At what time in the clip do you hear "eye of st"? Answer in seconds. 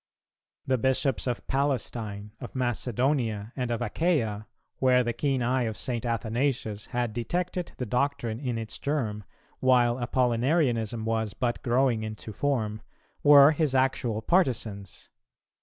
5.43-6.07